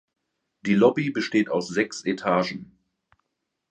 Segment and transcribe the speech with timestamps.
[0.65, 2.75] Die Lobby besteht aus sechs Etagen.